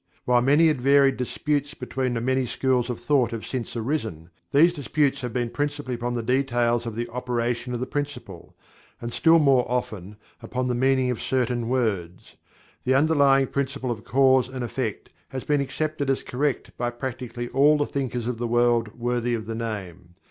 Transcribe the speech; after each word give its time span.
While 0.25 0.41
many 0.41 0.67
and 0.69 0.81
varied 0.81 1.17
disputes 1.17 1.75
between 1.75 2.15
the 2.15 2.21
many 2.21 2.47
schools 2.47 2.89
of 2.89 2.99
thought 2.99 3.29
have 3.29 3.45
since 3.45 3.75
arisen, 3.75 4.31
these 4.51 4.73
disputes 4.73 5.21
have 5.21 5.31
been 5.31 5.51
principally 5.51 5.93
upon 5.93 6.15
the 6.15 6.23
details 6.23 6.87
of 6.87 6.95
the 6.95 7.07
operations 7.09 7.75
of 7.75 7.81
the 7.81 7.85
Principle, 7.85 8.55
and 8.99 9.13
still 9.13 9.37
more 9.37 9.63
often 9.69 10.15
upon 10.41 10.67
the 10.67 10.73
meaning 10.73 11.11
of 11.11 11.21
certain 11.21 11.69
words. 11.69 12.35
The 12.83 12.95
underlying 12.95 13.45
Principle 13.45 13.91
of 13.91 14.03
Cause 14.03 14.47
and 14.49 14.63
Effect 14.63 15.11
has 15.29 15.43
been 15.43 15.61
accepted 15.61 16.09
as 16.09 16.23
correct 16.23 16.75
by 16.79 16.89
practically 16.89 17.47
all 17.49 17.77
the 17.77 17.85
thinkers 17.85 18.25
of 18.25 18.39
the 18.39 18.47
world 18.47 18.97
worthy 18.99 19.35
of 19.35 19.45
the 19.45 19.53
name. 19.53 20.15